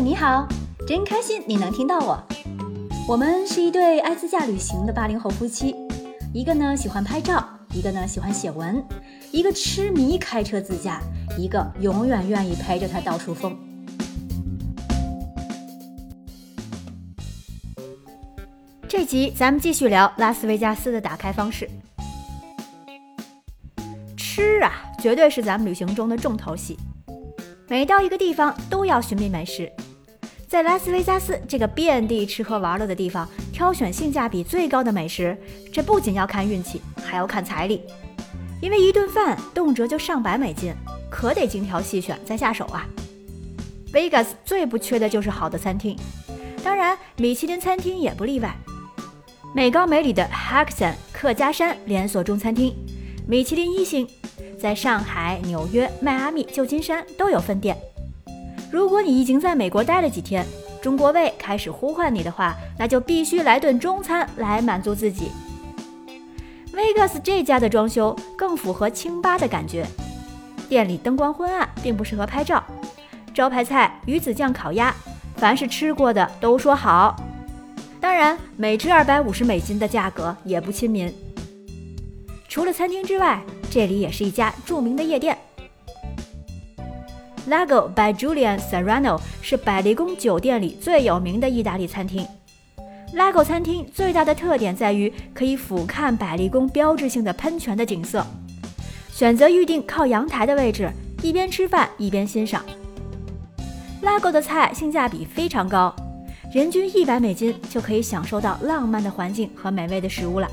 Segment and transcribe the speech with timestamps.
[0.00, 0.46] 你好，
[0.86, 2.22] 真开心你能听到我。
[3.08, 5.74] 我们是一对爱自驾旅行的八零后夫妻，
[6.32, 8.82] 一个呢喜欢拍照，一个呢喜欢写文，
[9.32, 11.00] 一个痴迷开车自驾，
[11.36, 13.58] 一个永远愿意陪着他到处疯。
[18.86, 21.68] 这集咱们继续聊拉斯维加斯的打开方式。
[24.16, 26.78] 吃啊，绝对是咱们旅行中的重头戏。
[27.70, 29.70] 每到一个地方都要寻觅美食，
[30.48, 35.36] 在拉斯维加斯这个遍地吃喝玩乐的地方，挑选性价比最高的美食，
[35.70, 37.82] 这不仅要看运气，还要看财力。
[38.62, 40.74] 因为一顿饭动辄就上百美金，
[41.10, 42.86] 可得精挑细选再下手啊。
[43.92, 45.94] Vegas 最不缺的就是好的餐厅，
[46.64, 48.56] 当然米其林餐厅也不例外。
[49.54, 52.74] 美高美里的 h a k s o n 客家山连锁中餐厅，
[53.26, 54.08] 米其林一星。
[54.58, 57.76] 在上海、纽约、迈阿密、旧金山都有分店。
[58.70, 60.46] 如果你已经在美国待了几天，
[60.82, 65.30] 中国胃开始呼唤你的话，那就必须来顿中餐来满足自己。
[66.72, 69.86] Vegas 这家的装修更符合清吧的感觉，
[70.68, 72.62] 店里灯光昏暗，并不适合拍照。
[73.34, 74.94] 招牌菜鱼子酱烤鸭，
[75.36, 77.16] 凡是吃过的都说好。
[78.00, 81.12] 当然，每只二百五十美金的价格也不亲民。
[82.48, 85.36] 除了餐厅之外，这里也是一家著名的夜店。
[87.48, 92.26] Lago by Julian Serrano 是百丽宫酒店里最有名的意大利餐厅。
[93.14, 98.24] Lago 餐厅最大的特点在于可以俯瞰百丽宫标志性的喷泉的景色，
[99.10, 102.62] 选择预定靠阳台的位置，一边吃饭一边欣赏。
[104.02, 105.94] Lago 的菜性价比非常高，
[106.52, 110.46] 人均一百美金就可以享受到浪漫的环境和美味的食物了。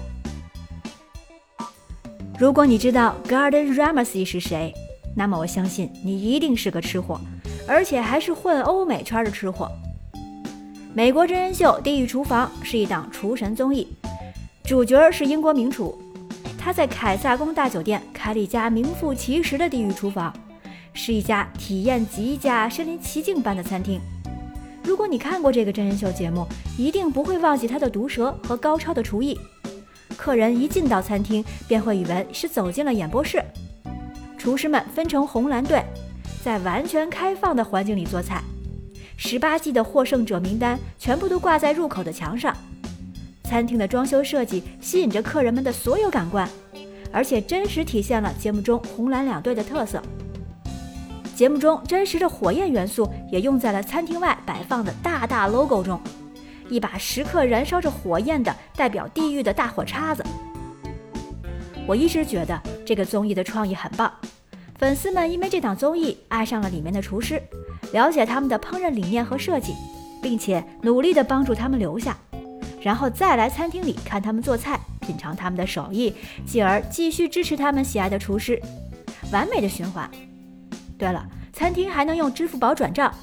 [2.40, 4.74] 如果你知道 Garden Ramsay 是谁，
[5.16, 7.20] 那么我相信你一定是个吃货，
[7.68, 9.72] 而且还是混欧美圈的吃货。
[10.94, 13.88] 美国真人秀《地狱厨房》是一档厨神综艺，
[14.64, 15.98] 主角是英国名厨，
[16.58, 20.34] 他在凯撒宫大酒店开了一家名副其实的地狱厨房，
[20.94, 24.00] 是一家体验极佳、身临其境般的餐厅。
[24.84, 26.46] 如果你看过这个真人秀节目，
[26.78, 29.40] 一定不会忘记他的毒舌和高超的厨艺。
[30.16, 33.44] 客人一进到餐厅，便会以为是走进了演播室。
[34.46, 35.84] 厨师们分成红蓝队，
[36.44, 38.44] 在完全开放的环境里做菜。
[39.18, 42.56] 十八季的获胜者名单全部都挂在入口的墙上。
[43.44, 46.48] 餐厅的装修设计吸引着客人们的所有感官，
[47.12, 50.00] 而且真实体现了节目中红蓝两队的特色。
[51.36, 56.00] 节目中真实的火焰元素也用在了餐厅外摆放的大大 logo 中。
[56.70, 60.24] 一把时刻燃烧着火焰的代表地狱的大火叉子。
[61.88, 64.12] 我一直觉得这个综艺的创意很棒，
[64.78, 67.42] 粉丝们因为这档综艺爱上了里面的厨师，
[67.92, 69.74] 了解他们的烹饪理念和设计，
[70.22, 72.16] 并且努力地帮助他们留下，
[72.82, 76.14] 然后再来餐厅里看他们做菜，品尝他们的手艺，
[76.46, 78.62] 继而继续支持他们喜爱的厨师，
[79.32, 80.10] 完美的循环。
[80.98, 83.14] 对了，餐厅还能用支付宝转账。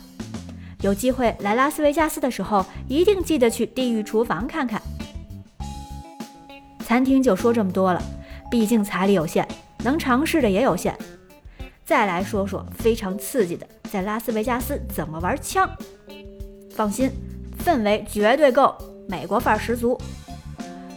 [0.80, 4.82] 有机会来拉斯维加斯的时候，一定记得去地狱厨房看看。
[6.84, 8.02] 餐厅就说这么多了，
[8.52, 9.48] 毕竟财力有限，
[9.78, 10.94] 能尝试的也有限。
[11.86, 15.66] 再来说说非常刺激的，在拉斯维加斯怎么玩枪。
[16.70, 17.10] 放心，
[17.64, 18.76] 氛围绝对够，
[19.08, 19.98] 美国范儿十足。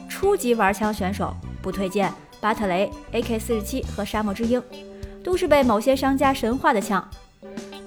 [0.09, 4.61] 初级玩枪选手不推荐巴特雷、AK-47 和沙漠之鹰，
[5.23, 7.09] 都是被某些商家神化的枪。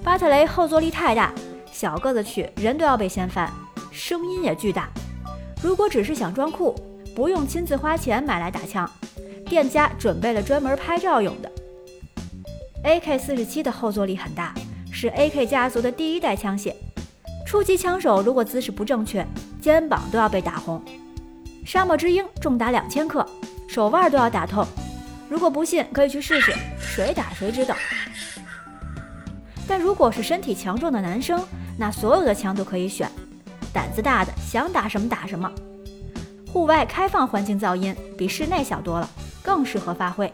[0.03, 1.31] 巴特雷后坐力太大。
[1.71, 3.53] 小个子去，人都要被掀翻，
[3.91, 4.89] 声音也巨大。
[5.61, 6.73] 如果只是想装酷，
[7.15, 8.89] 不用亲自花钱买来打枪，
[9.49, 11.51] 店家准备了专门拍照用的。
[12.85, 14.53] AK-47 的后坐力很大，
[14.91, 16.73] 是 AK 家族的第一代枪械。
[17.45, 19.25] 初级枪手如果姿势不正确，
[19.59, 20.81] 肩膀都要被打红。
[21.65, 23.25] 沙漠之鹰重达两千克，
[23.67, 24.65] 手腕都要打痛。
[25.27, 27.75] 如果不信，可以去试试，谁打谁知道。
[29.67, 31.43] 但如果是身体强壮的男生，
[31.77, 33.09] 那所有的枪都可以选，
[33.73, 35.51] 胆子大的想打什么打什么。
[36.51, 39.09] 户外开放环境噪音比室内小多了，
[39.49, 40.31] 更适合发挥。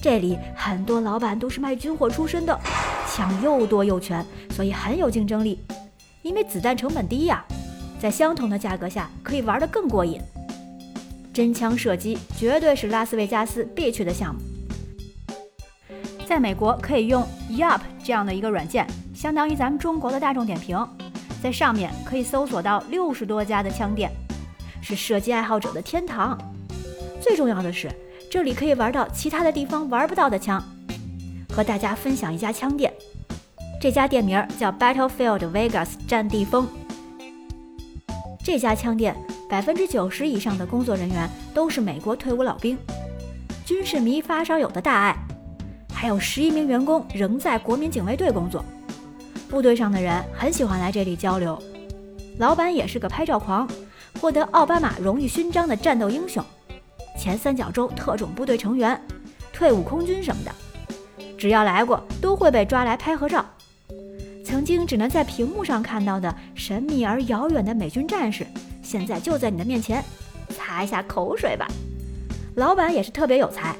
[0.00, 2.56] 这里很多老板都是卖军火出身的，
[3.08, 5.58] 枪又多又全，所以很有竞争力。
[6.22, 7.44] 因为子弹成本低呀，
[8.00, 10.20] 在相同的价格下可以玩得更过瘾。
[11.32, 14.40] 真枪射击绝对是拉斯维加斯必去的项目。
[16.24, 18.86] 在美国可以用 Yup 这样的一个软件。
[19.16, 20.78] 相当于咱们中国的大众点评，
[21.42, 24.12] 在上面可以搜索到六十多家的枪店，
[24.80, 26.38] 是射击爱好者的天堂。
[27.20, 27.88] 最重要的是，
[28.32, 30.58] 这里可以玩到其他的地方玩不到的枪。
[31.52, 32.90] 和大家分享一家枪店，
[33.78, 36.66] 这家店名叫 Battlefield Vegas 战地风。
[38.42, 39.14] 这家枪店
[39.50, 42.78] 百分之九十以上的工作人员都是美国退伍老兵，
[43.66, 45.14] 军事迷发烧友的大爱。
[45.92, 48.64] 还有十一名员工仍在国民警卫队工作，
[49.46, 51.62] 部队上的人很喜欢来这里交流。
[52.38, 53.68] 老板也是个拍照狂，
[54.22, 56.42] 获得奥巴马荣誉勋章的战斗英雄，
[57.18, 59.00] 前三角洲特种部队成员，
[59.52, 60.52] 退伍空军什么的，
[61.38, 63.44] 只要来过都会被抓来拍合照。
[64.44, 68.46] 曾经只能在屏幕上看到的神秘而遥远的美军战士，
[68.82, 70.04] 现在就在你的面前，
[70.50, 71.66] 擦一下口水吧。
[72.56, 73.74] 老板也是特别有才，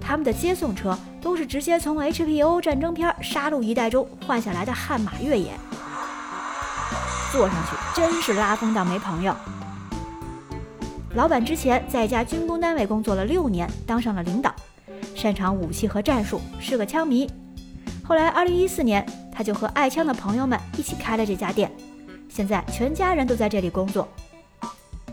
[0.00, 0.96] 他们的接送车。
[1.24, 5.52] 都是直接从 HBO 战争片《杀戮一代》中换下来的悍马越野，
[7.32, 9.34] 坐上去真是拉风到没朋友。
[11.14, 14.52] 老板之前在一家军工单位工作了六年，当上了领导，
[15.14, 17.30] 擅长武器和战术，是个枪迷。
[18.02, 21.70] 后来2014年，他就和爱枪的朋友们一起开了这家店，
[22.28, 24.08] 现在全家人都在这里工作。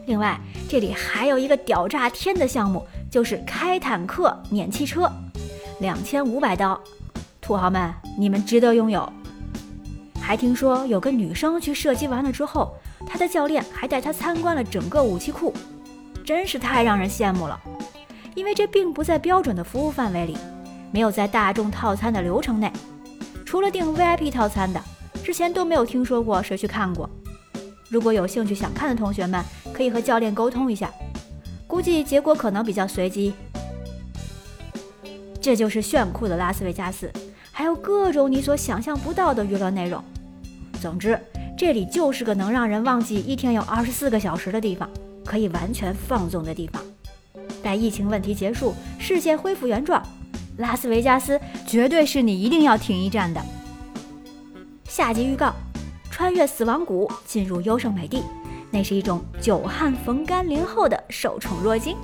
[0.08, 5.08] 另外，这里还有一个屌炸天的项目，就是开坦克碾汽车。
[5.82, 6.82] 两千五百刀，
[7.40, 9.08] 土豪们，你们值得拥有。
[10.20, 12.74] 还听说有个女生去射击完了之后，
[13.06, 15.54] 她的教练还带她参观了整个武器库，
[16.32, 17.60] 真是太让人羡慕了。
[18.36, 20.38] 因为这并不在标准的服务范围里，
[20.90, 22.72] 没有在大众套餐的流程内，
[23.46, 24.82] 除了订 VIP 套餐的，
[25.22, 27.10] 之前都没有听说过谁去看过。
[27.90, 29.44] 如果有兴趣想看的同学们，
[29.74, 30.90] 可以和教练沟通一下，
[31.68, 33.34] 估计结果可能比较随机。
[35.42, 37.12] 这就是炫酷的拉斯维加斯，
[37.52, 40.02] 还有各种你所想象不到的娱乐内容。
[40.80, 41.20] 总之，
[41.58, 44.90] 这里就是个能让人忘记一天有二十四个小时的地方，
[45.26, 46.82] 可以完全放纵的地方。
[47.64, 50.02] 待疫情问题结束，世界恢复原状，
[50.58, 53.42] 拉斯维加斯绝对是你一定要停一站的。
[54.86, 55.54] 下集预告：
[56.10, 58.24] 穿越死亡谷，进入优胜美地，
[58.70, 61.96] 那是一种久旱逢甘霖后的受宠若惊。